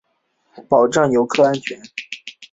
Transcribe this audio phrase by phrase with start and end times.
[0.67, 1.79] 保障游客安全